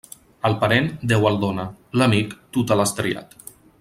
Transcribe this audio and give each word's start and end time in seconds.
El 0.47 0.55
parent, 0.61 0.87
Déu 1.11 1.27
el 1.31 1.37
dóna; 1.43 1.65
l'amic, 2.01 2.33
tu 2.57 2.65
te 2.73 2.79
l'has 2.81 2.95
triat. 3.01 3.37